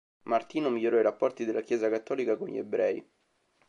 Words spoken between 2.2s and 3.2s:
con gli ebrei.